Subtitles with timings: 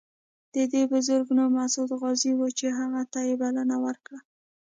[0.53, 4.19] د دې بزرګ نوم مسعود غازي و چې هغه ته یې بلنه ورکړه.